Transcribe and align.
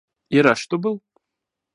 И 0.31 0.41
рад, 0.41 0.57
что 0.57 0.79
был. 0.79 0.99